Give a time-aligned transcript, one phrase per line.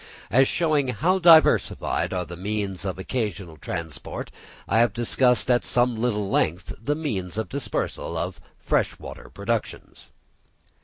[0.31, 4.31] As showing how diversified are the means of occasional transport,
[4.67, 10.09] I have discussed at some little length the means of dispersal of fresh water productions.